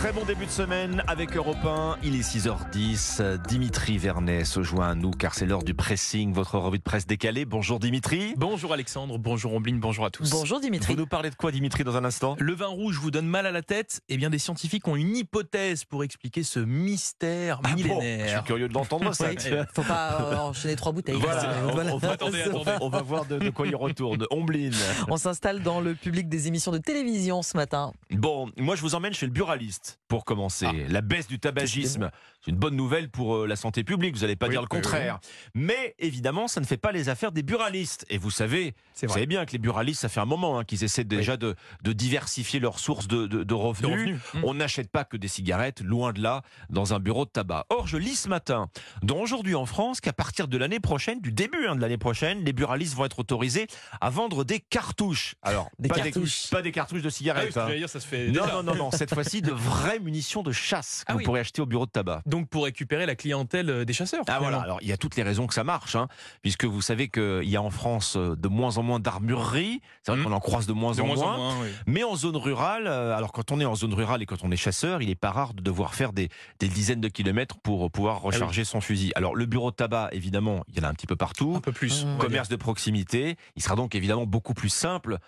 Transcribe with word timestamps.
Très 0.00 0.12
bon 0.12 0.24
début 0.24 0.46
de 0.46 0.50
semaine 0.50 1.02
avec 1.08 1.36
Europe 1.36 1.62
1. 1.62 1.98
Il 2.02 2.16
est 2.16 2.22
6h10. 2.22 3.36
Dimitri 3.46 3.98
Vernet 3.98 4.46
se 4.46 4.62
joint 4.62 4.88
à 4.88 4.94
nous 4.94 5.10
car 5.10 5.34
c'est 5.34 5.44
l'heure 5.44 5.62
du 5.62 5.74
pressing, 5.74 6.32
votre 6.32 6.56
revue 6.58 6.78
de 6.78 6.82
presse 6.82 7.06
décalée. 7.06 7.44
Bonjour 7.44 7.78
Dimitri. 7.78 8.32
Bonjour 8.38 8.72
Alexandre, 8.72 9.18
bonjour 9.18 9.52
Ombline, 9.52 9.78
bonjour 9.78 10.06
à 10.06 10.10
tous. 10.10 10.30
Bonjour 10.30 10.58
Dimitri. 10.58 10.94
Vous 10.94 11.00
nous 11.00 11.06
parlez 11.06 11.28
de 11.28 11.34
quoi 11.34 11.52
Dimitri 11.52 11.84
dans 11.84 11.98
un 11.98 12.04
instant? 12.06 12.34
Le 12.38 12.54
vin 12.54 12.68
rouge 12.68 12.96
vous 12.98 13.10
donne 13.10 13.26
mal 13.26 13.44
à 13.44 13.50
la 13.50 13.60
tête? 13.60 14.00
Eh 14.08 14.16
bien 14.16 14.30
des 14.30 14.38
scientifiques 14.38 14.88
ont 14.88 14.96
une 14.96 15.14
hypothèse 15.14 15.84
pour 15.84 16.02
expliquer 16.02 16.44
ce 16.44 16.60
mystère 16.60 17.60
Ah 17.62 17.68
bon? 17.68 17.74
millénaire. 17.74 18.26
Je 18.28 18.32
suis 18.36 18.42
curieux 18.44 18.68
de 18.68 18.74
l'entendre 18.74 19.14
ça. 19.14 19.28
Oui, 19.28 19.36
faut 19.74 19.82
pas 19.82 20.18
euh, 20.22 20.36
enchaîner 20.38 20.76
trois 20.76 20.92
bouteilles. 20.92 21.20
Voilà, 21.20 21.52
on, 21.68 21.72
voilà. 21.72 21.94
on 21.94 21.98
va, 21.98 22.12
Attendez, 22.12 22.40
attendez. 22.46 22.70
on 22.80 22.88
va 22.88 23.02
voir 23.02 23.26
de, 23.26 23.38
de 23.38 23.50
quoi 23.50 23.66
il 23.66 23.76
retourne. 23.76 24.24
Ombline. 24.30 24.72
On 25.08 25.18
s'installe 25.18 25.62
dans 25.62 25.82
le 25.82 25.94
public 25.94 26.26
des 26.30 26.48
émissions 26.48 26.72
de 26.72 26.78
télévision 26.78 27.42
ce 27.42 27.54
matin. 27.58 27.92
Bon, 28.12 28.50
moi 28.56 28.76
je 28.76 28.80
vous 28.80 28.94
emmène 28.94 29.12
chez 29.12 29.26
le 29.26 29.32
buraliste 29.32 29.89
pour 30.08 30.24
commencer. 30.24 30.66
Ah. 30.68 30.72
La 30.88 31.00
baisse 31.00 31.26
du 31.28 31.38
tabagisme, 31.38 32.10
c'est 32.44 32.50
une 32.50 32.56
bonne 32.56 32.74
nouvelle 32.76 33.10
pour 33.10 33.36
euh, 33.36 33.46
la 33.46 33.56
santé 33.56 33.84
publique, 33.84 34.14
vous 34.16 34.22
n'allez 34.22 34.36
pas 34.36 34.46
Oui, 34.46 34.52
dire 34.52 34.60
le 34.62 34.68
oui, 34.70 34.76
contraire. 34.80 35.20
Mais 35.54 35.94
évidemment, 35.98 36.48
ça 36.48 36.60
ne 36.60 36.66
fait 36.66 36.76
pas 36.76 36.90
les 36.92 37.08
affaires 37.08 37.32
des 37.32 37.42
buralistes. 37.42 38.04
Et 38.10 38.18
vous 38.18 38.30
savez, 38.30 38.74
vous 39.02 39.08
savez 39.08 39.26
bien 39.26 39.44
que 39.46 39.52
les 39.52 39.58
buralistes, 39.58 40.00
ça 40.00 40.08
fait 40.08 40.20
un 40.20 40.24
moment 40.26 40.58
hein, 40.58 40.64
qu'ils 40.64 40.82
essaient 40.84 41.04
déjà 41.04 41.36
de, 41.36 41.54
de 41.82 41.92
diversifier 41.92 42.60
leurs 42.60 42.78
sources 42.78 43.06
de, 43.08 43.26
de- 43.26 43.38
de 43.38 43.44
De 43.44 43.54
revenus. 43.54 43.92
revenus. 43.92 44.20
Mmh. 44.34 44.40
On 44.44 44.54
n'achète 44.54 44.90
pas 44.90 45.04
que 45.04 45.16
des 45.16 45.28
cigarettes, 45.28 45.80
loin 45.80 46.12
de 46.12 46.20
là, 46.22 46.42
dans 46.70 46.94
un 46.94 46.98
bureau 46.98 47.24
de 47.24 47.30
tabac. 47.30 47.66
Or, 47.68 47.86
je 47.86 47.96
lis 47.96 48.16
ce 48.16 48.28
matin, 48.28 48.68
dans 49.02 49.16
Aujourd'hui 49.20 49.54
en 49.54 49.66
France, 49.66 50.00
qu'à 50.00 50.12
partir 50.14 50.48
de 50.48 50.56
l'année 50.56 50.80
prochaine, 50.80 51.20
du 51.20 51.30
début 51.30 51.66
hein, 51.68 51.76
de 51.76 51.80
l'année 51.80 51.98
prochaine, 51.98 52.42
les 52.44 52.52
buralistes 52.52 52.94
vont 52.94 53.04
être 53.04 53.18
autorisés 53.18 53.66
à 54.00 54.08
vendre 54.10 54.44
des 54.44 54.60
cartouches. 54.60 55.34
Alors, 55.42 55.68
Des 55.78 55.88
pas, 55.88 55.96
cartouches. 55.96 56.44
Des, 56.44 56.56
pas 56.56 56.62
des 56.62 56.72
cartouches 56.72 57.02
de 57.02 57.06
Ah 57.08 57.10
oui, 57.10 57.12
cigarettes. 57.12 57.52
que 57.54 57.58
hein. 57.60 57.64
j'allais 57.66 57.78
dire, 57.80 57.88
ça 57.90 58.00
se 58.00 58.06
fait 58.06 58.28
Non, 58.28 58.46
non, 58.46 58.62
non, 58.62 58.74
non, 58.74 58.90
cette 58.90 59.12
fois-ci 59.12 59.42
de 59.42 59.52
vraies 59.80 59.98
munitions 59.98 60.42
de 60.42 60.52
chasse 60.52 61.00
que 61.04 61.04
Ah 61.08 61.12
vous 61.14 61.18
oui. 61.18 61.24
pourrez 61.24 61.40
acheter 61.40 61.62
au 61.62 61.66
bureau 61.66 61.86
de 61.86 61.90
tabac. 61.90 62.22
Donc 62.26 62.48
pour 62.48 62.64
récupérer 62.64 63.06
la 63.06 63.14
clientèle 63.14 63.70
euh, 63.70 63.84
des 63.84 63.92
chasseurs. 63.92 64.24
Ah 64.28 64.38
voilà, 64.40 64.60
alors 64.60 64.78
il 64.82 64.88
y 64.88 64.92
a 64.92 64.96
toutes 64.96 65.16
les 65.16 65.22
raisons 65.22 65.46
que 65.46 65.54
ça 65.54 65.64
marche, 65.64 65.96
hein, 65.96 66.08
puisque 66.42 66.64
vous 66.64 66.82
savez 66.82 67.08
qu'il 67.08 67.48
y 67.48 67.56
a 67.56 67.62
en 67.62 67.70
France 67.70 68.14
euh, 68.16 68.36
de 68.36 68.48
moins 68.48 68.78
en 68.78 68.82
moins 68.82 69.00
d'armureries, 69.00 69.80
c'est 70.02 70.12
vrai 70.12 70.20
Mhm. 70.20 70.26
qu'on 70.26 70.32
en 70.32 70.40
croise 70.40 70.66
de 70.66 70.72
moins, 70.72 70.92
De 70.94 71.00
en, 71.02 71.06
moins 71.06 71.16
moins, 71.16 71.34
en 71.34 71.36
moins, 71.36 71.62
oui. 71.62 71.68
mais 71.86 72.04
en 72.04 72.16
zone 72.16 72.36
rurale, 72.36 72.86
euh, 72.86 73.16
alors 73.16 73.32
quand 73.32 73.52
on 73.52 73.60
est 73.60 73.64
en 73.64 73.74
zone 73.74 73.94
rurale 73.94 74.22
et 74.22 74.26
quand 74.26 74.42
on 74.42 74.50
est 74.50 74.56
chasseur, 74.56 75.02
il 75.02 75.08
n'est 75.08 75.14
pas 75.14 75.30
rare 75.30 75.54
de 75.54 75.62
devoir 75.62 75.94
faire 75.94 76.12
des, 76.12 76.28
des 76.58 76.68
dizaines 76.68 77.00
de 77.00 77.08
kilomètres 77.08 77.58
pour 77.60 77.82
euh, 77.84 77.86
Ah 77.86 77.90
pouvoir 77.90 78.20
recharger 78.22 78.64
son 78.64 78.80
fusil. 78.80 79.12
Alors 79.14 79.34
le 79.34 79.46
bureau 79.46 79.70
de 79.70 79.76
tabac, 79.76 80.08
évidemment, 80.12 80.64
il 80.68 80.76
y 80.78 80.80
en 80.80 80.84
a 80.84 80.88
un 80.88 80.94
petit 80.94 81.06
peu 81.06 81.16
partout, 81.16 81.54
Un 81.56 81.60
peu 81.60 81.72
plus. 81.72 82.04
Mmh. 82.04 82.18
commerce 82.18 82.48
de 82.48 82.56
proximité, 82.56 83.36
il 83.56 83.62
sera 83.62 83.76
donc 83.76 83.94
évidemment 83.94 84.26
beaucoup 84.26 84.54
plus 84.54 84.68
simple 84.68 85.18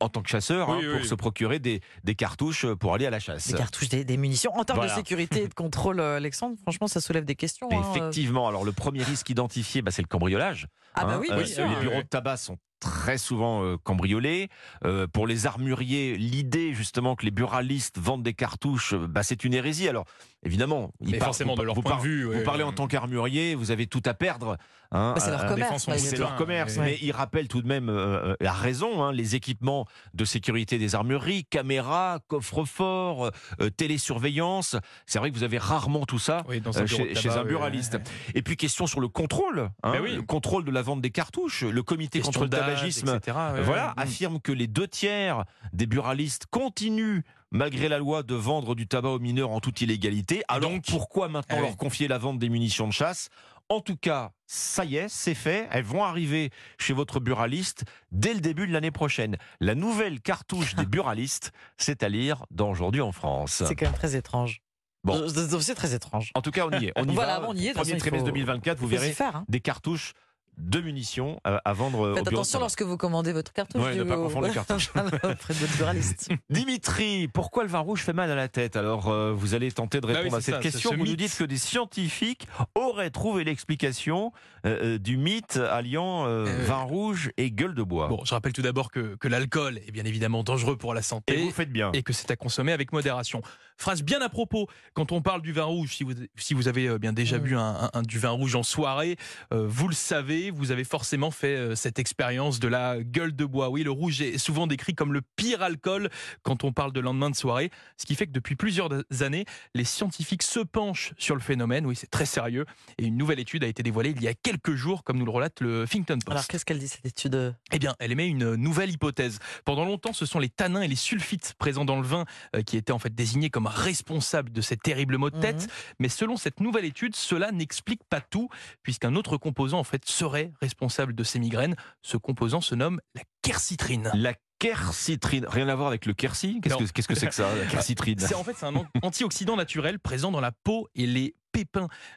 en 0.00 0.08
tant 0.08 0.22
que 0.22 0.28
chasseur 0.28 0.68
Oui, 0.68 0.74
hein, 0.76 0.78
oui, 0.82 0.92
pour 0.92 1.00
oui. 1.02 1.08
se 1.08 1.14
procurer 1.14 1.58
des, 1.58 1.80
des 2.04 2.14
cartouches 2.14 2.66
pour 2.74 2.94
aller 2.94 3.06
à 3.06 3.10
la 3.10 3.18
chasse. 3.20 3.48
Des 3.48 3.56
cartouches, 3.58 3.88
des, 3.88 4.04
des 4.04 4.16
munitions. 4.16 4.52
En 4.56 4.64
termes 4.64 4.78
Voilà. 4.78 4.92
de 4.92 4.98
sécurité 4.98 5.42
et 5.44 5.48
de 5.48 5.54
contrôle, 5.54 6.00
euh, 6.00 6.16
Alexandre, 6.16 6.56
franchement, 6.62 6.86
ça 6.86 7.00
soulève 7.00 7.24
des 7.24 7.34
questions. 7.36 7.68
hein, 7.72 7.82
euh. 7.84 7.90
Effectivement, 7.96 8.46
alors 8.48 8.64
le 8.64 8.72
premier 8.72 9.02
risque 9.02 9.28
identifié, 9.30 9.82
bah, 9.82 9.90
c'est 9.90 10.02
le 10.02 10.08
cambriolage. 10.08 10.66
Ah 10.94 11.04
bah 11.04 11.14
Hein, 11.14 11.18
oui, 11.20 11.28
euh, 11.30 11.44
sûr. 11.44 11.68
les 11.68 11.76
bureaux 11.76 12.02
de 12.02 12.08
tabac 12.08 12.36
sont 12.36 12.56
très 12.80 13.18
souvent 13.18 13.62
euh, 13.62 13.76
cambriolés. 13.82 14.48
Euh, 14.84 15.06
pour 15.06 15.26
les 15.26 15.46
armuriers, 15.46 16.16
l'idée 16.16 16.72
justement 16.74 17.14
que 17.14 17.24
les 17.24 17.30
buralistes 17.30 17.98
vendent 17.98 18.22
des 18.22 18.34
cartouches, 18.34 18.94
euh, 18.94 19.06
bah, 19.06 19.22
c'est 19.22 19.44
une 19.44 19.54
hérésie. 19.54 19.88
Alors 19.88 20.04
évidemment, 20.42 20.90
ils 21.00 21.12
parlent- 21.18 21.24
forcément, 21.24 21.54
vous, 21.54 21.60
de 21.60 21.66
leur 21.66 21.74
vous 21.74 21.82
point 21.82 21.96
de 21.96 22.02
vue, 22.02 22.24
Vous 22.24 22.30
ouais. 22.32 22.42
parlez 22.42 22.62
en 22.64 22.72
tant 22.72 22.86
qu'armurier, 22.86 23.54
vous 23.54 23.70
avez 23.70 23.86
tout 23.86 24.02
à 24.06 24.14
perdre. 24.14 24.56
hein, 24.90 25.12
Bah, 25.14 25.20
c'est 25.20 25.30
leur 25.30 25.40
euh, 25.44 25.78
sait 25.98 26.16
leur 26.16 26.34
commerce, 26.36 26.76
ouais. 26.78 26.84
mais 26.84 26.98
il 27.02 27.12
rappelle 27.12 27.46
tout 27.48 27.60
de 27.62 27.68
même 27.68 27.88
euh, 27.90 28.34
la 28.40 28.52
raison, 28.52 29.02
hein, 29.04 29.12
les 29.12 29.34
équipements 29.36 29.86
de 30.14 30.24
sécurité 30.24 30.78
des 30.78 30.94
armureries, 30.94 31.44
caméras, 31.44 32.18
coffres-forts, 32.28 33.30
euh, 33.60 33.70
télésurveillance. 33.70 34.76
C'est 35.06 35.18
vrai 35.18 35.30
que 35.30 35.36
vous 35.36 35.42
avez 35.44 35.58
rarement 35.58 36.06
tout 36.06 36.18
ça 36.18 36.42
Oui, 36.48 36.60
dans 36.60 36.76
euh, 36.76 36.80
un 36.80 36.84
bureau 36.84 37.04
chez, 37.14 37.28
tabac, 37.28 37.40
un 37.40 37.44
buraliste. 37.44 37.94
ouais. 37.94 38.02
Et 38.34 38.42
puis 38.42 38.56
question 38.56 38.86
sur 38.86 39.00
le 39.00 39.08
contrôle, 39.08 39.70
hein, 39.82 39.92
oui. 40.02 40.14
le 40.16 40.22
contrôle 40.22 40.64
de 40.64 40.70
la 40.70 40.82
vente 40.82 41.00
des 41.00 41.10
cartouches. 41.10 41.62
Le 41.64 41.82
comité 41.82 42.20
Question 42.20 42.32
contre 42.40 42.44
le 42.44 42.48
d'âge, 42.48 42.69
tabagisme 42.74 43.14
etc., 43.16 43.36
ouais, 43.54 43.62
voilà, 43.62 43.88
ouais. 43.88 43.92
affirme 44.02 44.40
que 44.40 44.52
les 44.52 44.66
deux 44.66 44.88
tiers 44.88 45.44
des 45.72 45.86
buralistes 45.86 46.46
continuent, 46.50 47.20
malgré 47.50 47.88
la 47.88 47.98
loi, 47.98 48.22
de 48.22 48.34
vendre 48.34 48.74
du 48.74 48.86
tabac 48.86 49.08
aux 49.10 49.18
mineurs 49.18 49.50
en 49.50 49.60
toute 49.60 49.80
illégalité. 49.80 50.42
Alors 50.48 50.70
donc- 50.70 50.84
pourquoi 50.86 51.28
maintenant 51.28 51.56
Eh 51.58 51.62
oui. 51.62 51.66
leur 51.68 51.76
confier 51.76 52.08
la 52.08 52.18
vente 52.18 52.38
des 52.38 52.48
munitions 52.48 52.86
de 52.88 52.92
chasse? 52.92 53.28
En 53.68 53.80
tout 53.80 53.96
cas, 53.96 54.32
ça 54.48 54.84
y 54.84 54.96
est, 54.96 55.08
c'est 55.08 55.34
fait. 55.34 55.68
Elles 55.70 55.84
vont 55.84 56.02
arriver 56.02 56.50
chez 56.78 56.92
votre 56.92 57.20
buraliste 57.20 57.84
dès 58.10 58.34
le 58.34 58.40
début 58.40 58.66
de 58.66 58.72
l'année 58.72 58.90
prochaine. 58.90 59.36
La 59.60 59.76
nouvelle 59.76 60.20
cartouche 60.20 60.74
des 60.74 60.86
buralistes, 60.86 61.52
c'est 61.76 62.02
à 62.02 62.08
lire 62.08 62.46
dans 62.50 62.68
Aujourd'hui 62.70 63.00
en 63.00 63.12
France. 63.12 63.62
C'est 63.64 63.76
quand 63.76 63.86
même 63.86 63.94
très 63.94 64.16
étrange. 64.16 64.60
Bon. 65.04 65.14
Euh, 65.16 65.60
C'est 65.60 65.74
très 65.76 65.94
étrange. 65.94 66.30
En 66.34 66.42
tout 66.42 66.50
cas, 66.50 66.66
on 66.66 66.78
y 66.80 66.86
est. 66.86 66.92
On 66.96 67.04
y 67.08 67.14
Voilà, 67.14 67.38
va. 67.40 67.48
on 67.48 67.54
y 67.54 67.66
est, 67.68 67.68
de 67.68 67.74
toute 67.74 67.82
Premier 67.84 67.96
trimestre 67.98 68.26
faut- 68.26 68.32
2024, 68.32 68.78
vous 68.78 68.88
verrez 68.88 69.12
faire. 69.12 69.36
hein. 69.36 69.44
des 69.48 69.60
cartouches 69.60 70.14
de 70.58 70.80
munitions 70.80 71.40
à 71.44 71.72
vendre 71.72 72.10
au 72.10 72.14
Faites 72.16 72.28
attention 72.28 72.58
lorsque 72.60 72.82
vous 72.82 72.96
commandez 72.96 73.32
votre 73.32 73.52
cartouche. 73.52 73.82
Ouais, 73.82 73.94
ne 73.96 74.04
pas 74.04 74.16
confondre 74.16 74.46
les 74.48 74.52
cartouches. 74.54 74.90
auprès 74.90 75.54
de 75.54 75.58
votre 75.58 75.76
buraliste. 75.78 76.28
Dimitri, 76.50 77.28
pourquoi 77.28 77.62
le 77.64 77.68
vin 77.70 77.78
rouge 77.78 78.00
fait 78.02 78.12
mal 78.12 78.30
à 78.30 78.34
la 78.34 78.48
tête 78.48 78.76
Alors, 78.76 79.08
euh, 79.08 79.32
vous 79.32 79.54
allez 79.54 79.72
tenter 79.72 80.00
de 80.00 80.06
Bah 80.06 80.12
oui, 80.12 80.18
répondre 80.18 80.36
à 80.36 80.40
cette 80.40 80.54
ça, 80.56 80.60
question. 80.60 80.90
ce 80.90 80.96
Vous 80.96 81.04
nous 81.06 81.16
dites 81.16 81.34
que 81.36 81.44
des 81.44 81.56
scientifiques 81.56 82.46
auraient 82.74 83.10
trouvé 83.10 83.44
l'explication 83.44 84.32
euh, 84.66 84.94
euh, 84.96 84.98
du 84.98 85.16
mythe 85.16 85.56
alliant 85.56 86.26
euh, 86.26 86.46
Euh, 86.46 86.64
vin 86.66 86.82
rouge 86.82 87.30
et 87.36 87.50
gueule 87.50 87.74
de 87.74 87.82
bois. 87.82 88.08
Bon, 88.08 88.22
je 88.24 88.34
rappelle 88.34 88.52
tout 88.52 88.62
d'abord 88.62 88.90
que, 88.90 89.16
que 89.16 89.28
l'alcool 89.28 89.78
est 89.78 89.90
bien 89.92 90.04
évidemment 90.04 90.42
dangereux 90.42 90.76
pour 90.76 90.94
la 90.94 91.02
santé. 91.02 91.38
et 91.38 91.42
vous 91.44 91.50
faites 91.50 91.72
bien. 91.72 91.90
et 91.92 92.02
que 92.02 92.12
c'est 92.12 92.30
à 92.30 92.36
consommer 92.36 92.72
avec 92.72 92.92
modération. 92.92 93.42
Phrase 93.76 94.02
bien 94.02 94.20
à 94.20 94.28
propos, 94.28 94.66
quand 94.94 95.10
on 95.12 95.22
parle 95.22 95.40
du 95.42 95.52
vin 95.52 95.64
rouge, 95.64 95.94
si 95.96 96.04
vous, 96.04 96.12
si 96.36 96.52
vous 96.54 96.68
avez 96.68 96.86
euh, 96.88 96.98
bien 96.98 97.12
déjà 97.14 97.38
Mm. 97.38 97.42
bu 97.42 97.56
un, 97.56 97.60
un- 97.60 97.90
un- 97.94 98.02
du 98.02 98.18
vin 98.18 98.30
rouge 98.30 98.54
en 98.56 98.62
soirée, 98.62 99.16
euh, 99.54 99.66
vous 99.66 99.88
le 99.88 99.94
savez, 99.94 100.39
vous 100.48 100.70
avez 100.70 100.84
forcément 100.84 101.30
fait 101.30 101.56
euh, 101.56 101.74
cette 101.74 101.98
expérience 101.98 102.58
de 102.58 102.68
la 102.68 103.02
gueule 103.02 103.36
de 103.36 103.44
bois. 103.44 103.68
Oui, 103.68 103.82
le 103.82 103.90
rouge 103.90 104.22
est 104.22 104.38
souvent 104.38 104.66
décrit 104.66 104.94
comme 104.94 105.12
le 105.12 105.20
pire 105.36 105.60
alcool 105.60 106.08
quand 106.42 106.64
on 106.64 106.72
parle 106.72 106.92
de 106.92 107.00
lendemain 107.00 107.28
de 107.28 107.36
soirée, 107.36 107.70
ce 107.98 108.06
qui 108.06 108.14
fait 108.14 108.26
que 108.26 108.32
depuis 108.32 108.56
plusieurs 108.56 108.88
années, 109.20 109.44
les 109.74 109.84
scientifiques 109.84 110.42
se 110.42 110.60
penchent 110.60 111.12
sur 111.18 111.34
le 111.34 111.42
phénomène. 111.42 111.84
Oui, 111.84 111.96
c'est 111.96 112.10
très 112.10 112.24
sérieux. 112.24 112.64
Et 112.96 113.04
une 113.04 113.18
nouvelle 113.18 113.40
étude 113.40 113.64
a 113.64 113.66
été 113.66 113.82
dévoilée 113.82 114.14
il 114.16 114.22
y 114.22 114.28
a 114.28 114.34
quelques 114.34 114.74
jours, 114.74 115.04
comme 115.04 115.18
nous 115.18 115.26
le 115.26 115.30
relate 115.30 115.60
le 115.60 115.82
Huffington 115.82 116.14
Post. 116.14 116.30
Alors 116.30 116.46
qu'est-ce 116.46 116.64
qu'elle 116.64 116.78
dit 116.78 116.88
cette 116.88 117.04
étude 117.04 117.54
Eh 117.72 117.78
bien, 117.78 117.94
elle 117.98 118.12
émet 118.12 118.26
une 118.26 118.54
nouvelle 118.54 118.90
hypothèse. 118.90 119.38
Pendant 119.64 119.84
longtemps, 119.84 120.12
ce 120.12 120.24
sont 120.24 120.38
les 120.38 120.48
tanins 120.48 120.82
et 120.82 120.88
les 120.88 120.96
sulfites 120.96 121.54
présents 121.58 121.84
dans 121.84 122.00
le 122.00 122.06
vin 122.06 122.24
euh, 122.54 122.62
qui 122.62 122.76
étaient 122.76 122.92
en 122.92 122.98
fait 122.98 123.14
désignés 123.14 123.50
comme 123.50 123.66
responsables 123.66 124.52
de 124.52 124.60
ces 124.60 124.76
terribles 124.76 125.18
maux 125.18 125.30
de 125.30 125.40
tête. 125.40 125.62
Mhm. 125.62 125.68
Mais 125.98 126.08
selon 126.08 126.36
cette 126.36 126.60
nouvelle 126.60 126.84
étude, 126.84 127.16
cela 127.16 127.50
n'explique 127.52 128.04
pas 128.08 128.20
tout, 128.20 128.48
puisqu'un 128.82 129.16
autre 129.16 129.36
composant 129.36 129.78
en 129.78 129.84
fait 129.84 130.04
serait 130.06 130.29
responsable 130.60 131.14
de 131.14 131.24
ces 131.24 131.38
migraines. 131.38 131.76
Ce 132.02 132.16
composant 132.16 132.60
se 132.60 132.74
nomme 132.74 133.00
la 133.14 133.22
quercitrine. 133.42 134.10
La 134.14 134.34
quercitrine, 134.58 135.46
rien 135.48 135.68
à 135.68 135.74
voir 135.74 135.88
avec 135.88 136.06
le 136.06 136.12
quercy? 136.12 136.60
Qu'est-ce 136.62 136.92
que 136.92 137.14
c'est 137.14 137.26
que 137.26 137.34
ça, 137.34 137.54
la 137.56 137.66
quercitrine? 137.70 138.18
C'est 138.18 138.34
en 138.34 138.44
fait 138.44 138.54
c'est 138.56 138.66
un 138.66 138.76
an- 138.76 138.86
antioxydant 139.02 139.56
naturel 139.56 139.98
présent 139.98 140.30
dans 140.30 140.40
la 140.40 140.52
peau 140.52 140.88
et 140.94 141.06
les 141.06 141.34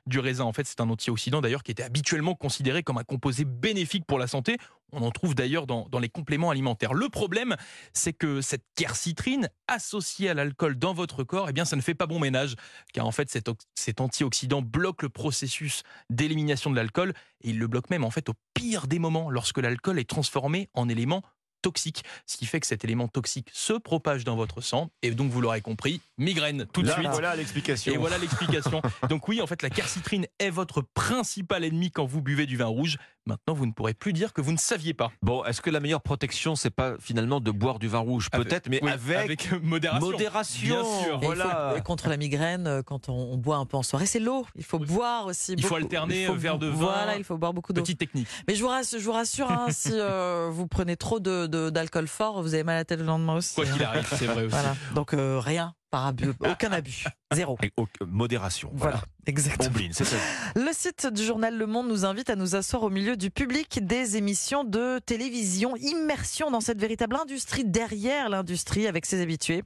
du 0.06 0.20
raisin. 0.20 0.44
En 0.44 0.54
fait, 0.54 0.66
c'est 0.66 0.82
un 0.82 0.90
antioxydant 0.90 1.42
d'ailleurs 1.42 1.64
qui 1.64 1.72
était 1.72 1.84
habituellement 1.84 2.36
considéré 2.36 2.84
comme 2.84 2.98
un 2.98 3.04
composé 3.04 3.46
bénéfique 3.46 4.06
pour 4.06 4.20
la 4.20 4.28
santé. 4.28 4.58
On 4.92 5.02
en 5.02 5.12
trouve 5.12 5.34
d'ailleurs 5.34 5.66
dans, 5.66 5.88
les 6.00 6.10
compléments 6.10 6.52
alimentaires. 6.52 6.94
Le 6.94 7.10
problème, 7.10 7.56
c'est 7.94 8.14
que 8.14 8.42
cette 8.42 8.64
quercitrine 8.76 9.50
associée 9.68 10.30
à 10.30 10.34
l'alcool 10.36 10.78
dans 10.78 10.94
votre 10.94 11.24
corps, 11.24 11.50
eh 11.50 11.54
bien, 11.54 11.66
ça 11.66 11.76
ne 11.76 11.82
fait 11.82 11.96
pas 11.96 12.06
bon 12.06 12.20
ménage, 12.20 12.56
car 12.94 13.08
en 13.08 13.12
fait, 13.12 13.30
cet, 13.32 13.50
cet 13.74 14.02
antioxydant 14.02 14.62
bloque 14.62 15.02
le 15.02 15.10
processus 15.10 15.82
d'élimination 16.12 16.70
de 16.70 16.76
l'alcool 16.76 17.14
et 17.42 17.50
il 17.50 17.60
le 17.60 17.68
bloque 17.68 17.90
même 17.90 18.04
en 18.04 18.12
fait 18.12 18.30
au 18.30 18.34
pire 18.54 18.88
des 18.88 19.00
moments 19.00 19.30
lorsque 19.30 19.58
l'alcool 19.58 20.00
est 20.00 20.10
transformé 20.10 20.70
en 20.74 20.88
élément 20.90 21.24
toxique, 21.64 22.04
ce 22.28 22.38
qui 22.38 22.46
fait 22.46 22.60
que 22.60 22.68
cet 22.68 22.84
élément 22.84 23.08
toxique 23.08 23.50
se 23.54 23.74
propage 23.74 24.24
dans 24.24 24.36
votre 24.36 24.62
sang 24.62 24.92
et 25.02 25.10
donc 25.12 25.32
vous 25.32 25.42
l'aurez 25.42 25.62
compris, 25.62 26.02
migraine 26.20 26.68
tout 26.72 26.84
de 26.84 26.88
Là, 26.88 26.94
suite. 26.94 27.08
Voilà 27.10 27.36
l'explication. 27.36 27.92
Et 27.94 27.98
voilà 27.98 28.20
l'explication. 28.20 28.82
Donc 29.10 29.28
oui, 29.28 29.42
en 29.42 29.48
fait, 29.48 29.62
la 29.64 29.70
quercitrine 29.70 30.28
est 30.40 30.50
votre 30.52 30.82
principal 30.82 31.64
ennemi 31.64 31.90
quand 31.92 32.06
vous 32.06 32.22
buvez 32.22 32.46
du 32.46 32.58
vin 32.58 32.66
rouge. 32.66 32.98
Maintenant, 33.26 33.54
vous 33.54 33.66
ne 33.66 33.72
pourrez 33.72 33.94
plus 33.94 34.12
dire 34.12 34.34
que 34.34 34.42
vous 34.42 34.52
ne 34.52 34.58
saviez 34.58 34.94
pas. 34.94 35.10
Bon, 35.22 35.46
est-ce 35.46 35.62
que 35.62 35.70
la 35.70 35.80
meilleure 35.80 36.02
protection, 36.02 36.56
c'est 36.58 36.70
pas 36.70 36.96
finalement 37.00 37.40
de 37.40 37.52
boire 37.52 37.80
du 37.80 37.88
vin 37.88 38.00
rouge? 38.00 38.30
Peut-être, 38.30 38.68
mais 38.70 38.82
Oui, 38.84 38.92
avec, 38.92 39.50
modération. 39.62 40.10
modération. 40.12 40.76
Bien 40.82 40.84
sûr. 41.04 41.14
Et 41.14 41.20
il 41.22 41.26
Voilà. 41.26 41.70
faut- 41.72 41.78
et 41.78 41.82
contre 41.82 42.10
la 42.10 42.18
migraine, 42.18 42.68
euh, 42.68 42.82
quand 42.84 43.08
on, 43.08 43.14
on 43.14 43.38
boit 43.38 43.56
un 43.56 43.66
peu 43.66 43.78
en 43.78 43.84
soirée, 43.84 44.06
c'est 44.08 44.20
l'eau. 44.20 44.46
Il 44.56 44.66
faut 44.66 44.78
boire 44.80 45.28
aussi. 45.28 45.54
Il 45.54 45.62
faut 45.64 45.70
beaucoup. 45.70 45.84
alterner, 45.84 46.22
Il 46.24 46.28
faut 46.28 46.36
verre 46.36 46.58
de 46.60 46.68
vin. 46.68 46.76
Voilà, 46.76 47.16
il 47.16 47.24
faut 47.24 47.38
boire 47.38 47.54
beaucoup 47.54 47.72
d'eau. 47.72 47.82
Petite 47.82 48.00
technique. 48.00 48.28
Mais 48.48 48.56
je 48.56 48.62
vous 48.62 48.68
rassure, 48.68 49.00
je 49.00 49.06
vous 49.06 49.12
rassure 49.14 49.50
hein, 49.50 49.68
si 49.70 49.90
euh, 49.94 50.50
vous 50.52 50.68
prenez 50.68 50.98
trop 50.98 51.22
de- 51.22 51.48
de- 51.48 51.53
d'alcool 51.54 52.08
fort, 52.08 52.42
vous 52.42 52.54
avez 52.54 52.64
mal 52.64 52.76
à 52.76 52.80
la 52.80 52.86
tête 52.86 53.00
le 53.00 53.06
lendemain 53.06 53.36
aussi. 53.36 53.56
Quoi 53.56 53.66
hein. 53.66 53.74
qu'il 53.74 53.84
arrive, 53.84 54.08
c'est 54.18 54.26
vrai 54.26 54.44
aussi. 54.46 54.50
Voilà. 54.56 54.76
Donc 54.96 55.14
euh, 55.14 55.40
rien 55.40 55.74
par 55.92 56.08
abus, 56.08 56.32
aucun 56.40 56.72
abus, 56.72 57.06
zéro. 57.34 57.56
Et 57.62 57.72
au- 57.78 57.86
modération. 58.08 58.72
Voilà, 58.74 58.96
Voilà. 58.98 59.08
exactement. 59.28 59.70
Ombline, 59.70 59.94
c'est 59.94 60.06
ça. 60.06 60.16
Le 60.56 60.70
site 60.74 61.06
du 61.14 61.24
journal 61.24 61.56
Le 61.56 61.68
Monde 61.68 61.88
nous 61.88 62.04
invite 62.04 62.32
à 62.32 62.36
nous 62.36 62.56
asseoir 62.56 62.82
au 62.82 62.90
milieu 62.90 63.16
du 63.16 63.30
public 63.30 63.86
des 63.86 64.18
émissions 64.18 64.64
de 64.64 64.98
télévision. 65.06 65.76
Immersion 65.78 66.50
dans 66.50 66.62
cette 66.62 66.80
véritable 66.80 67.16
industrie, 67.16 67.64
derrière 67.64 68.30
l'industrie, 68.30 68.88
avec 68.88 69.06
ses 69.06 69.22
habitués. 69.22 69.62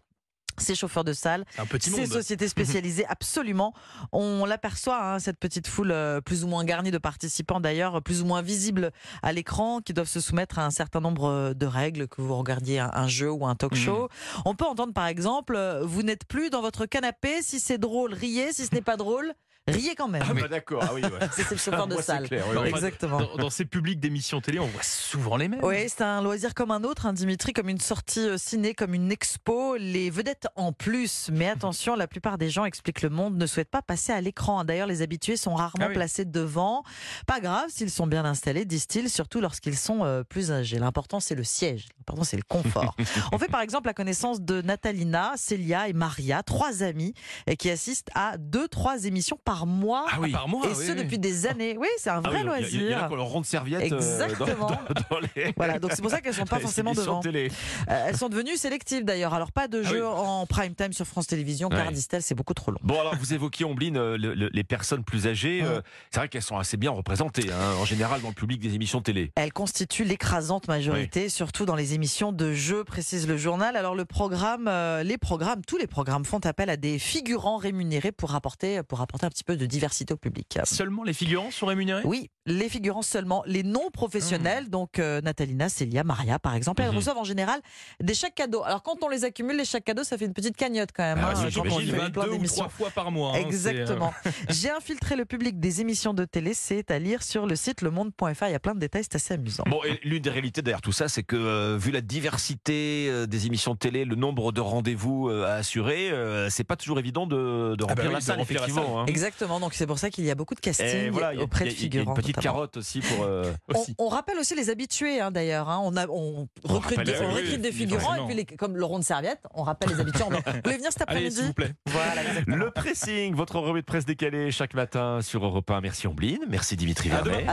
Ces 0.58 0.76
chauffeurs 0.76 1.04
de 1.04 1.14
salle, 1.14 1.46
ces 1.80 1.92
monde. 1.92 2.06
sociétés 2.08 2.48
spécialisées, 2.48 3.06
absolument. 3.08 3.74
On 4.12 4.46
l'aperçoit, 4.46 5.02
hein, 5.04 5.20
cette 5.20 5.40
petite 5.40 5.68
foule 5.68 5.92
euh, 5.92 6.22
plus 6.22 6.44
ou 6.44 6.48
moins 6.48 6.64
garnie 6.66 6.92
de 6.92 6.98
participants 6.98 7.60
d'ailleurs, 7.60 8.02
plus 8.02 8.22
ou 8.22 8.26
moins 8.26 8.42
visible 8.42 8.92
à 9.22 9.34
l'écran, 9.34 9.82
qui 9.82 9.94
doivent 9.94 10.08
se 10.08 10.20
soumettre 10.20 10.60
à 10.60 10.66
un 10.66 10.72
certain 10.72 11.00
nombre 11.00 11.26
euh, 11.30 11.54
de 11.54 11.66
règles, 11.66 12.08
que 12.08 12.22
vous 12.22 12.36
regardiez 12.36 12.80
un, 12.80 12.90
un 12.94 13.08
jeu 13.08 13.32
ou 13.32 13.46
un 13.46 13.56
talk 13.56 13.74
Mhm. 13.74 13.78
show. 13.78 14.10
On 14.46 14.56
peut 14.56 14.66
entendre 14.66 14.94
par 14.94 15.08
exemple, 15.08 15.56
euh, 15.56 15.84
vous 15.84 16.02
n'êtes 16.04 16.26
plus 16.26 16.50
dans 16.50 16.62
votre 16.62 16.86
canapé, 16.86 17.42
si 17.42 17.60
c'est 17.60 17.78
drôle, 17.78 18.14
riez, 18.14 18.52
si 18.54 18.66
ce 18.66 18.74
n'est 18.74 18.82
pas 18.82 18.98
drôle, 18.98 19.34
riez 19.68 19.96
quand 19.96 20.08
même. 20.08 20.24
Ah, 20.28 20.34
bah, 20.34 20.48
d'accord. 20.48 20.84
Ah 20.84 20.94
oui, 20.94 21.02
ouais. 21.04 21.10
Ça, 21.20 21.28
c'est 21.32 21.52
le 21.52 21.58
chauffeur 21.58 21.88
de 21.88 21.94
Moi, 21.94 22.02
c'est 22.02 22.12
salle. 22.14 22.28
clair, 22.28 22.46
oui, 22.50 22.56
Non, 22.56 22.62
oui. 22.62 22.68
enfin, 22.70 22.78
Exactement. 22.78 23.20
Dans, 23.20 23.36
dans 23.36 23.50
ces 23.50 23.66
publics 23.66 24.00
d'émissions 24.00 24.42
télé, 24.42 24.60
on 24.60 24.68
voit 24.68 24.84
souvent 24.84 25.38
les 25.38 25.48
mêmes. 25.48 25.60
Oui, 25.64 25.88
c'est 25.90 26.02
un 26.02 26.22
loisir 26.22 26.54
comme 26.54 26.72
un 26.72 26.84
autre, 26.84 27.06
hein, 27.06 27.14
Dimitri, 27.14 27.54
comme 27.54 27.70
une 27.70 27.80
sortie 27.80 28.20
euh, 28.20 28.38
ciné, 28.38 28.74
comme 28.74 28.94
une 28.94 29.12
expo, 29.12 29.76
les 29.78 30.10
vedettes 30.10 30.48
en 30.56 30.72
plus. 30.74 31.30
Mais 31.32 31.50
attention, 31.50 31.96
la 31.96 32.08
plupart 32.08 32.38
des 32.38 32.50
gens 32.50 32.66
expliquent 32.66 33.02
le 33.02 33.10
monde, 33.10 33.38
ne 33.38 33.46
souhaitent 33.46 33.70
pas 33.72 33.82
passer 33.82 34.12
à 34.12 34.22
l'écran. 34.22 34.64
D'ailleurs, 34.64 34.88
les 34.88 35.02
habitués 35.02 35.38
sont 35.38 35.54
rarement 35.56 35.86
Ah 35.86 35.88
oui. 35.90 35.94
placés 35.96 36.26
devant. 36.26 36.84
Pas 37.26 37.40
grave 37.40 37.66
s'ils 37.70 37.92
sont 37.92 38.08
bien 38.08 38.26
installés, 38.26 38.66
disent-ils, 38.66 39.10
surtout 39.10 39.42
lorsqu'ils 39.42 39.78
sont 39.78 40.04
euh, 40.04 40.24
plus 40.24 40.52
âgés. 40.52 40.80
L'important, 40.80 41.20
c'est 41.20 41.36
le 41.36 41.44
siège. 41.44 41.88
L'important, 42.00 42.24
c'est 42.24 42.38
le 42.38 42.44
confort. 42.48 42.96
On 43.32 43.38
fait 43.38 43.48
par 43.50 43.62
exemple 43.62 43.88
la 43.88 43.94
connaissance 43.94 44.42
de 44.42 44.62
Natalina, 44.62 45.34
Célia 45.36 45.88
et 45.90 45.94
Maria, 45.94 46.44
trois 46.44 46.84
amies, 46.84 47.14
et 47.48 47.58
qui 47.58 47.70
assistent 47.70 48.10
à 48.16 48.38
deux, 48.38 48.68
trois 48.68 49.06
émissions 49.06 49.38
par 49.44 49.57
mois. 49.66 50.06
Ah 50.12 50.18
oui. 50.20 50.32
Par 50.32 50.48
mois, 50.48 50.66
Et 50.66 50.70
oui, 50.70 50.86
ce 50.86 50.92
oui. 50.92 50.98
depuis 50.98 51.18
des 51.20 51.48
années. 51.48 51.76
Oui, 51.78 51.88
c'est 51.98 52.10
un 52.10 52.22
Ah 52.24 52.30
vrai 52.30 52.42
oui, 52.44 52.46
donc, 52.46 52.56
il 52.72 52.76
y 52.76 52.80
a- 52.80 52.82
Il 52.88 52.92
y, 52.92 52.94
en 52.94 52.98
a 52.98 53.00
loisir. 53.00 53.08
qui 53.08 53.14
ont 53.14 53.16
leur 53.16 53.46
serviette 53.46 53.84
euh, 53.84 53.90
dans- 53.90 53.96
Exactement. 53.98 54.68
dans, 54.68 54.78
dans 55.18 55.20
les. 55.36 55.54
Voilà, 55.58 55.80
donc 55.80 55.92
c'est 55.94 56.02
pour 56.02 56.12
ça 56.12 56.22
qu'elles 56.22 56.34
sont 56.34 56.46
pas 56.46 56.60
forcément 56.60 56.94
devant. 56.94 57.20
télé. 57.20 57.52
Euh, 57.90 58.06
elles 58.10 58.18
sont 58.18 58.30
devenues 58.30 58.58
sélectives 58.58 59.04
d'ailleurs. 59.06 59.34
Alors 59.34 59.52
pas 59.52 59.68
de 59.68 59.82
Ah 59.84 59.90
jeux 59.90 60.06
oui. 60.06 60.14
en 60.16 60.46
prime 60.46 60.76
time 60.76 60.94
sur 60.94 61.06
France 61.08 61.28
Télévisions 61.28 61.70
car 61.70 61.92
disent-elles 61.92 62.22
c'est 62.24 62.36
beaucoup 62.36 62.54
trop 62.54 62.72
long. 62.72 62.80
Bon, 62.84 63.00
alors 63.00 63.16
vous 63.16 63.34
évoquiez, 63.34 63.66
Ombline, 63.66 63.98
euh, 63.98 64.18
le- 64.18 64.34
le- 64.34 64.50
les 64.52 64.64
personnes 64.64 65.04
plus 65.04 65.28
âgées. 65.28 65.62
euh, 65.64 65.82
c'est 66.12 66.20
vrai 66.20 66.30
qu'elles 66.30 66.42
sont 66.42 66.58
assez 66.58 66.78
bien 66.78 66.92
représentées, 66.92 67.52
hein, 67.52 67.76
en 67.80 67.86
général, 67.86 68.22
dans 68.22 68.28
le 68.30 68.34
public 68.34 68.60
des 68.60 68.76
émissions 68.76 69.02
télé. 69.02 69.32
Elles 69.36 69.54
constituent 69.54 70.04
l'écrasante 70.04 70.68
majorité, 70.68 71.30
surtout 71.30 71.66
dans 71.66 71.76
les 71.76 71.94
émissions 71.94 72.32
de 72.32 72.54
jeux, 72.54 72.84
précise 72.84 73.28
le 73.28 73.38
journal. 73.38 73.76
Alors 73.76 73.96
le 73.96 74.06
programme, 74.06 74.68
euh, 74.68 75.04
les 75.04 75.18
programmes, 75.18 75.62
tous 75.66 75.78
les 75.78 75.88
programmes 75.88 76.26
font 76.26 76.40
appel 76.46 76.70
à 76.70 76.78
des 76.78 77.00
figurants 77.00 77.58
rémunérés 77.58 78.12
pour 78.12 78.36
apporter, 78.36 78.82
pour 78.84 79.02
apporter 79.02 79.26
un 79.26 79.30
petit 79.30 79.44
peu 79.48 79.56
de 79.56 79.66
diversité 79.66 80.14
au 80.14 80.18
public. 80.18 80.60
Seulement 80.66 81.04
les 81.04 81.14
figurants 81.14 81.52
sont 81.52 81.66
rémunérés? 81.68 82.04
Oui, 82.04 82.30
les 82.48 82.68
figurants 82.70 83.02
seulement, 83.04 83.44
les 83.46 83.62
non 83.62 83.92
professionnels, 83.92 84.70
donc 84.70 84.98
euh, 84.98 85.22
Natalina, 85.22 85.70
Célia, 85.70 86.04
Maria 86.04 86.40
par 86.40 86.56
exemple, 86.56 86.82
elles 86.82 86.90
Mhm. 86.90 86.96
reçoivent 86.98 87.18
en 87.18 87.24
général 87.24 87.60
des 88.02 88.14
chèques 88.16 88.34
cadeaux. 88.36 88.64
Alors 88.64 88.82
quand 88.82 89.04
on 89.04 89.10
les 89.10 89.24
accumule, 89.26 89.58
les 89.58 89.66
chèques 89.66 89.84
cadeaux, 89.86 90.04
ça 90.04 90.18
fait 90.18 90.26
une 90.26 90.34
petite 90.34 90.56
cagnotte 90.58 90.90
quand 90.96 91.04
même. 91.04 91.20
Ah 91.22 91.34
hein, 91.36 91.44
oui, 91.46 91.54
quand 91.54 91.62
on 91.70 91.78
plein 91.78 92.10
deux 92.10 92.32
ou 92.32 92.44
trois 92.46 92.70
fois 92.70 92.90
par 92.90 93.12
mois. 93.12 93.34
hein, 93.36 93.40
euh, 93.42 93.46
Exactement. 93.46 94.14
J'ai 94.50 94.70
infiltré 94.72 95.16
le 95.16 95.26
public 95.26 95.60
des 95.60 95.82
émissions 95.82 96.14
de 96.14 96.26
télé, 96.26 96.54
c'est 96.54 96.90
à 96.90 96.98
lire 97.00 97.22
sur 97.22 97.46
le 97.46 97.56
site 97.56 97.82
lemonde.fr. 97.82 98.46
Il 98.48 98.52
y 98.52 98.56
a 98.56 98.60
plein 98.60 98.74
de 98.76 98.80
détails, 98.80 99.04
c'est 99.04 99.16
assez 99.16 99.34
amusant. 99.34 99.64
Bon, 99.68 99.82
et 99.84 100.00
l'une 100.04 100.22
des 100.22 100.30
réalités 100.30 100.62
derrière 100.62 100.82
tout 100.82 100.92
ça, 100.94 101.10
c'est 101.10 101.24
que 101.24 101.36
euh, 101.36 101.78
vu 101.78 101.92
la 101.92 102.02
diversité 102.02 103.08
euh, 103.10 103.26
des 103.26 103.46
émissions 103.48 103.74
de 103.74 103.78
télé, 103.80 104.06
le 104.06 104.16
nombre 104.16 104.52
de 104.52 104.62
rendez-vous 104.62 105.30
euh, 105.30 105.46
à 105.46 105.56
assurer, 105.56 106.10
euh, 106.12 106.50
c'est 106.50 106.64
pas 106.64 106.76
toujours 106.78 107.00
évident 107.00 107.28
de, 107.28 107.76
de 107.76 107.84
Ah 107.84 107.88
bah 107.88 108.04
remplir 108.04 108.08
oui, 108.08 108.14
la 108.14 108.20
de 108.20 108.24
salle, 108.24 108.40
effectivement. 108.42 109.02
hein. 109.02 109.06
Exactement, 109.08 109.60
donc 109.60 109.74
c'est 109.74 109.88
pour 109.88 110.00
ça 110.00 110.10
qu'il 110.10 110.24
y 110.24 110.32
a 110.32 110.36
beaucoup 110.36 110.56
de 110.56 110.60
casting 110.60 110.88
Et 110.88 111.10
voilà, 111.10 111.34
il 111.34 111.38
y 111.38 111.40
a- 111.42 111.44
auprès 111.44 111.66
a- 111.66 111.68
de 111.68 111.74
figurants. 111.74 112.14
Notamment. 112.38 112.68
aussi 112.76 113.00
pour. 113.02 113.24
euh, 113.26 113.52
On, 113.74 113.80
aussi. 113.80 113.96
on 113.98 114.08
rappelle 114.08 114.38
aussi 114.38 114.56
les 114.56 114.70
habitués 114.70 115.20
hein, 115.20 115.32
d'ailleurs. 115.32 115.70
hein. 115.70 115.80
On, 115.84 115.96
a, 115.98 116.08
on 116.08 116.48
On 116.68 116.74
recrute, 116.74 117.00
des, 117.04 117.18
on 117.20 117.28
oui, 117.30 117.34
recrute 117.34 117.52
oui, 117.54 117.58
des 117.60 117.70
oui, 117.70 117.74
figurants 117.76 118.16
et 118.16 118.26
puis 118.26 118.36
les- 118.36 118.46
comme 118.46 118.78
le 118.78 118.86
rond 118.86 119.00
de 119.00 119.04
serviette, 119.04 119.42
on 119.54 119.64
rappelle 119.64 119.90
les 119.90 120.00
habitués. 120.00 120.24
Vous 120.24 120.36
voulez 120.64 120.78
venir 120.78 120.92
cet 120.92 121.02
après-midi 121.04 121.42
vous 121.42 121.54
plaît. 121.54 121.74
Voilà, 121.88 122.22
exactement. 122.24 122.56
Le 122.56 122.72
pressing, 122.72 123.36
votre 123.36 123.60
revue 123.60 123.82
de 123.82 123.86
presse 123.86 124.06
décalée 124.06 124.52
chaque 124.52 124.74
matin 124.74 125.22
sur 125.22 125.44
Europe 125.46 125.70
1. 125.72 125.82
Merci 125.82 126.08
Ombline, 126.08 126.40
merci 126.48 126.76
Dimitri 126.76 127.10
Vernet. 127.10 127.48